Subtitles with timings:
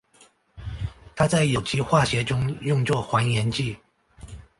[1.15, 3.77] 它在有机化学中用作还原剂。